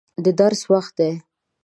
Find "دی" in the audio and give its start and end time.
0.99-1.11